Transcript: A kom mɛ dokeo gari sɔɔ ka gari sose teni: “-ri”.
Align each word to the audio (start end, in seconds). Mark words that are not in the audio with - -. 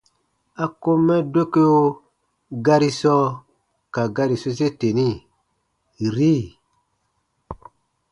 A 0.63 0.65
kom 0.81 0.99
mɛ 1.07 1.15
dokeo 1.33 1.77
gari 2.65 2.89
sɔɔ 2.99 3.25
ka 3.93 4.01
gari 4.15 4.35
sose 4.43 4.67
teni: 4.79 5.07
“-ri”. 6.07 6.33